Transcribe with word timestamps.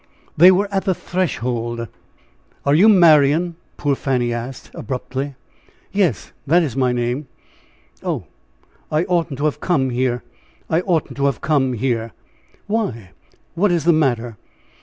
They 0.35 0.49
were 0.49 0.67
at 0.73 0.85
the 0.85 0.95
threshold. 0.95 1.87
"Are 2.65 2.73
you 2.73 2.89
Marian?" 2.89 3.55
poor 3.77 3.93
Fanny 3.93 4.33
asked, 4.33 4.71
abruptly. 4.73 5.35
"Yes, 5.91 6.31
that 6.47 6.63
is 6.63 6.75
my 6.75 6.91
name." 6.91 7.27
"Oh, 8.01 8.23
I 8.91 9.03
oughtn't 9.03 9.37
to 9.37 9.45
have 9.45 9.59
come 9.59 9.91
here! 9.91 10.23
I 10.71 10.81
oughtn't 10.81 11.17
to 11.17 11.25
have 11.25 11.41
come 11.41 11.73
here!" 11.73 12.13
"Why? 12.65 13.11
What 13.53 13.71
is 13.71 13.83
the 13.83 13.93
matter? 13.93 14.37